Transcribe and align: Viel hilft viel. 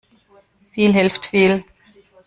Viel 0.73 0.93
hilft 0.93 1.27
viel. 1.27 1.63